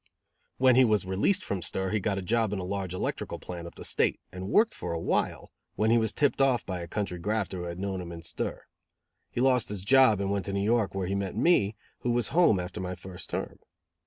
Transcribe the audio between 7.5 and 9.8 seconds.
who had known him in stir. He lost